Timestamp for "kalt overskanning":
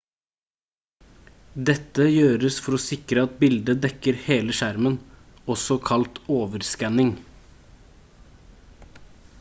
5.93-7.13